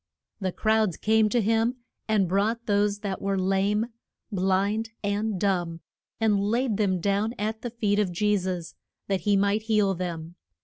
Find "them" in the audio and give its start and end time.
6.77-6.99, 9.93-10.37